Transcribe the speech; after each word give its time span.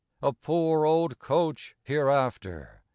A 0.23 0.33
poor 0.33 0.83
old 0.83 1.19
coach 1.19 1.75
hereafter! 1.83 2.81